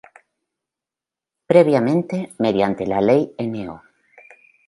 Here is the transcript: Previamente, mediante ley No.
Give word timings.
Previamente, 1.51 2.17
mediante 2.43 2.83
ley 2.87 3.21
No. 3.53 3.75